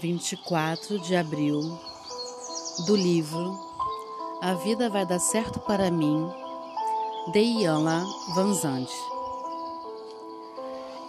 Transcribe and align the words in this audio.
24 0.00 1.00
de 1.00 1.16
abril, 1.16 1.60
do 2.86 2.94
livro 2.94 3.58
A 4.40 4.54
Vida 4.54 4.88
Vai 4.88 5.04
Dar 5.04 5.18
Certo 5.18 5.58
para 5.58 5.90
Mim, 5.90 6.30
de 7.32 7.40
Iana 7.40 8.06
Vanzante. 8.34 8.94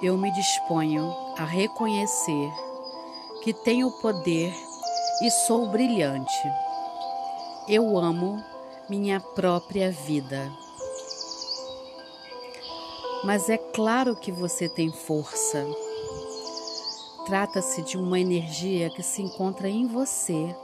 Eu 0.02 0.17
me 0.17 0.31
disponho 0.31 1.13
a 1.38 1.46
reconhecer 1.46 2.52
que 3.44 3.53
tenho 3.53 3.92
poder 4.02 4.52
e 5.21 5.29
sou 5.29 5.67
brilhante. 5.67 6.51
Eu 7.67 7.96
amo 7.96 8.44
minha 8.90 9.19
própria 9.19 9.92
vida. 9.92 10.51
Mas 13.24 13.49
é 13.49 13.58
claro 13.58 14.15
que 14.15 14.31
você 14.31 14.67
tem 14.67 14.92
força 14.92 15.67
Trata-se 17.30 17.83
de 17.83 17.95
uma 17.95 18.19
energia 18.19 18.89
que 18.89 19.03
se 19.03 19.21
encontra 19.21 19.70
em 19.70 19.85
você 19.85 20.55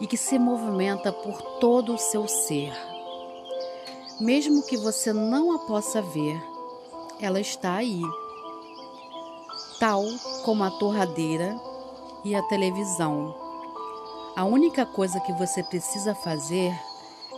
e 0.00 0.06
que 0.06 0.16
se 0.16 0.38
movimenta 0.38 1.12
por 1.12 1.42
todo 1.58 1.92
o 1.92 1.98
seu 1.98 2.28
ser. 2.28 2.72
Mesmo 4.20 4.62
que 4.62 4.76
você 4.76 5.12
não 5.12 5.50
a 5.50 5.58
possa 5.58 6.00
ver, 6.00 6.40
ela 7.20 7.40
está 7.40 7.74
aí. 7.74 8.00
Tal 9.80 10.04
como 10.44 10.62
a 10.62 10.70
torradeira 10.70 11.60
e 12.24 12.32
a 12.32 12.44
televisão. 12.44 13.34
A 14.36 14.44
única 14.44 14.86
coisa 14.86 15.18
que 15.18 15.32
você 15.32 15.64
precisa 15.64 16.14
fazer 16.14 16.72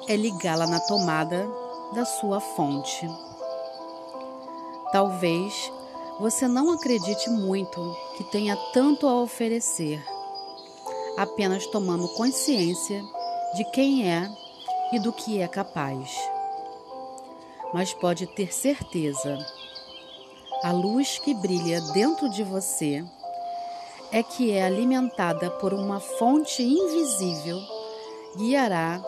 é 0.07 0.15
ligá-la 0.15 0.67
na 0.67 0.81
tomada 0.81 1.51
da 1.95 2.05
sua 2.05 2.41
fonte. 2.41 3.09
Talvez 4.93 5.73
você 6.19 6.47
não 6.47 6.71
acredite 6.71 7.31
muito 7.31 8.10
que 8.21 8.25
tenha 8.25 8.55
tanto 8.75 9.09
a 9.09 9.23
oferecer, 9.23 9.99
apenas 11.17 11.65
tomando 11.69 12.07
consciência 12.17 13.03
de 13.55 13.65
quem 13.71 14.07
é 14.07 14.31
e 14.93 14.99
do 14.99 15.11
que 15.11 15.41
é 15.41 15.49
capaz. 15.49 16.15
Mas 17.73 17.95
pode 17.95 18.27
ter 18.27 18.53
certeza, 18.53 19.39
a 20.63 20.71
luz 20.71 21.19
que 21.19 21.33
brilha 21.33 21.81
dentro 21.95 22.29
de 22.29 22.45
você 22.45 23.03
é 24.13 24.23
que 24.23 24.53
é 24.53 24.65
alimentada 24.65 25.51
por 25.53 25.73
uma 25.73 25.99
fonte 25.99 26.63
invisível, 26.63 27.59
guiará, 28.37 29.03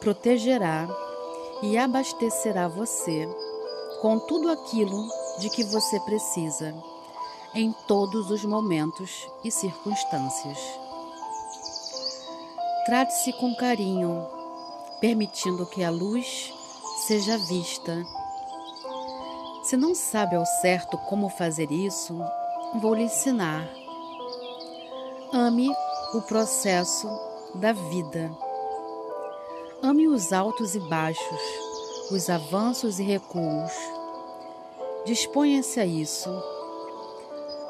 protegerá 0.00 0.88
e 1.62 1.78
abastecerá 1.78 2.66
você 2.66 3.28
com 4.02 4.18
tudo 4.18 4.50
aquilo 4.50 5.08
de 5.38 5.50
que 5.50 5.62
você 5.62 6.00
precisa 6.00 6.74
em 7.56 7.72
todos 7.86 8.30
os 8.30 8.44
momentos 8.44 9.26
e 9.42 9.50
circunstâncias. 9.50 10.58
Trate-se 12.84 13.32
com 13.32 13.54
carinho, 13.56 14.26
permitindo 15.00 15.66
que 15.66 15.82
a 15.82 15.90
luz 15.90 16.52
seja 17.06 17.36
vista. 17.38 18.04
Se 19.64 19.76
não 19.76 19.94
sabe 19.94 20.36
ao 20.36 20.46
certo 20.46 20.96
como 20.98 21.28
fazer 21.28 21.72
isso, 21.72 22.16
vou 22.80 22.94
lhe 22.94 23.04
ensinar. 23.04 23.68
Ame 25.32 25.68
o 26.14 26.22
processo 26.22 27.08
da 27.54 27.72
vida. 27.72 28.30
Ame 29.82 30.06
os 30.06 30.32
altos 30.32 30.74
e 30.74 30.80
baixos, 30.80 31.40
os 32.10 32.30
avanços 32.30 33.00
e 33.00 33.02
recuos 33.02 33.72
Disponha-se 35.06 35.78
a 35.78 35.86
isso. 35.86 36.28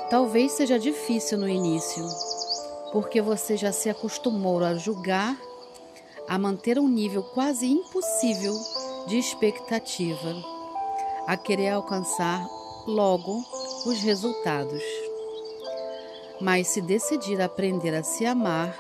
Talvez 0.09 0.53
seja 0.53 0.79
difícil 0.79 1.37
no 1.37 1.49
início, 1.49 2.07
porque 2.93 3.21
você 3.21 3.57
já 3.57 3.73
se 3.73 3.91
acostumou 3.91 4.63
a 4.63 4.75
julgar, 4.75 5.37
a 6.29 6.39
manter 6.39 6.79
um 6.79 6.87
nível 6.87 7.25
quase 7.25 7.67
impossível 7.67 8.55
de 9.09 9.19
expectativa, 9.19 10.33
a 11.27 11.37
querer 11.37 11.71
alcançar 11.71 12.47
logo 12.87 13.45
os 13.85 14.01
resultados. 14.01 14.83
Mas 16.41 16.69
se 16.69 16.81
decidir 16.81 17.41
aprender 17.43 17.93
a 17.93 18.05
se 18.05 18.25
amar, 18.25 18.79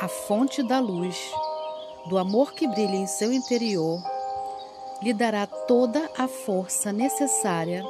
a 0.00 0.06
fonte 0.06 0.62
da 0.62 0.80
luz, 0.80 1.16
do 2.10 2.18
amor 2.18 2.52
que 2.52 2.68
brilha 2.68 2.96
em 2.96 3.06
seu 3.06 3.32
interior, 3.32 3.98
lhe 5.02 5.14
dará 5.14 5.46
toda 5.46 6.10
a 6.18 6.28
força 6.28 6.92
necessária 6.92 7.82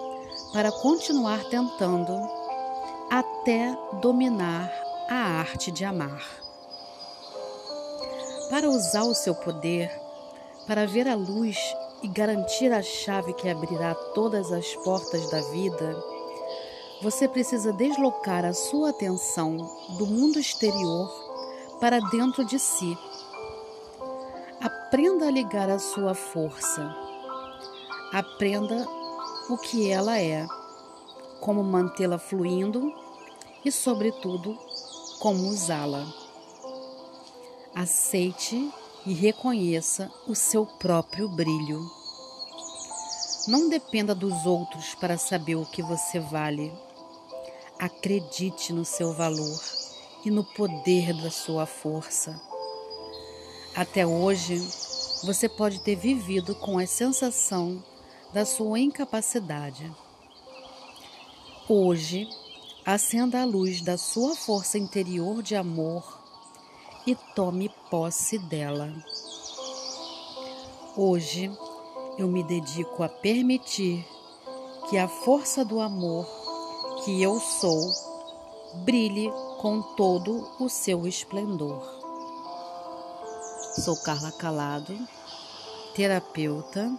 para 0.52 0.72
continuar 0.72 1.44
tentando 1.44 2.12
até 3.10 3.76
dominar 4.00 4.70
a 5.08 5.14
arte 5.14 5.70
de 5.70 5.84
amar. 5.84 6.22
Para 8.50 8.68
usar 8.68 9.04
o 9.04 9.14
seu 9.14 9.34
poder, 9.34 9.90
para 10.66 10.86
ver 10.86 11.08
a 11.08 11.14
luz 11.14 11.56
e 12.02 12.08
garantir 12.08 12.72
a 12.72 12.82
chave 12.82 13.32
que 13.34 13.48
abrirá 13.48 13.94
todas 14.14 14.50
as 14.52 14.74
portas 14.76 15.30
da 15.30 15.40
vida, 15.50 15.96
você 17.02 17.28
precisa 17.28 17.72
deslocar 17.72 18.44
a 18.44 18.52
sua 18.52 18.90
atenção 18.90 19.56
do 19.98 20.06
mundo 20.06 20.38
exterior 20.38 21.08
para 21.80 21.98
dentro 22.10 22.44
de 22.44 22.58
si 22.58 22.98
Aprenda 24.90 25.28
a 25.28 25.30
ligar 25.30 25.70
a 25.70 25.78
sua 25.78 26.14
força. 26.14 26.94
Aprenda 28.12 28.84
o 29.50 29.58
que 29.58 29.90
ela 29.90 30.16
é, 30.16 30.46
como 31.40 31.64
mantê-la 31.64 32.18
fluindo 32.18 32.94
e, 33.64 33.72
sobretudo, 33.72 34.56
como 35.18 35.48
usá-la. 35.48 36.06
Aceite 37.74 38.72
e 39.04 39.12
reconheça 39.12 40.08
o 40.28 40.36
seu 40.36 40.64
próprio 40.64 41.28
brilho. 41.28 41.80
Não 43.48 43.68
dependa 43.68 44.14
dos 44.14 44.46
outros 44.46 44.94
para 44.94 45.18
saber 45.18 45.56
o 45.56 45.66
que 45.66 45.82
você 45.82 46.20
vale. 46.20 46.72
Acredite 47.76 48.72
no 48.72 48.84
seu 48.84 49.12
valor 49.14 49.60
e 50.24 50.30
no 50.30 50.44
poder 50.44 51.12
da 51.14 51.30
sua 51.30 51.66
força. 51.66 52.40
Até 53.74 54.06
hoje, 54.06 54.58
você 55.24 55.48
pode 55.48 55.80
ter 55.80 55.96
vivido 55.96 56.54
com 56.54 56.78
a 56.78 56.86
sensação 56.86 57.82
da 58.32 58.44
sua 58.44 58.78
incapacidade. 58.78 59.92
Hoje, 61.68 62.28
acenda 62.86 63.42
a 63.42 63.44
luz 63.44 63.80
da 63.80 63.98
sua 63.98 64.36
força 64.36 64.78
interior 64.78 65.42
de 65.42 65.56
amor 65.56 66.20
e 67.06 67.14
tome 67.34 67.68
posse 67.90 68.38
dela. 68.38 68.92
Hoje, 70.96 71.50
eu 72.18 72.28
me 72.28 72.42
dedico 72.42 73.02
a 73.02 73.08
permitir 73.08 74.06
que 74.88 74.98
a 74.98 75.08
força 75.08 75.64
do 75.64 75.80
amor 75.80 76.26
que 77.04 77.22
eu 77.22 77.40
sou 77.40 77.80
brilhe 78.84 79.30
com 79.60 79.82
todo 79.96 80.48
o 80.60 80.68
seu 80.68 81.06
esplendor. 81.06 81.82
Sou 83.76 83.96
Carla 84.02 84.32
Calado, 84.32 84.96
terapeuta, 85.94 86.92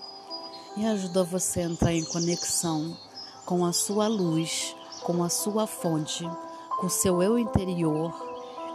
e 0.77 0.85
ajudo 0.85 1.25
você 1.25 1.61
a 1.61 1.65
entrar 1.65 1.93
em 1.93 2.03
conexão 2.05 2.97
com 3.45 3.65
a 3.65 3.73
sua 3.73 4.07
luz, 4.07 4.75
com 5.03 5.23
a 5.23 5.29
sua 5.29 5.67
fonte, 5.67 6.29
com 6.79 6.87
o 6.87 6.89
seu 6.89 7.21
eu 7.21 7.37
interior 7.37 8.13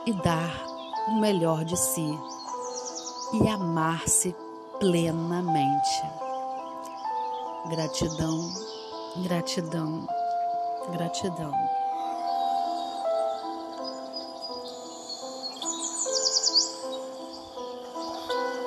e 0.07 0.13
dar 0.13 0.67
o 1.09 1.21
melhor 1.21 1.65
de 1.65 1.77
si 1.77 2.19
e 3.33 3.49
amar-se 3.49 4.35
plenamente. 4.79 6.03
Gratidão, 7.69 8.53
gratidão, 9.23 10.07
gratidão. 10.93 11.66